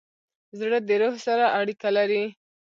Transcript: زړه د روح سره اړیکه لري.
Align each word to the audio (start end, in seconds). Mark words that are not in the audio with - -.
زړه 0.59 0.79
د 0.87 0.89
روح 1.01 1.15
سره 1.25 1.45
اړیکه 1.59 1.89
لري. 1.97 2.23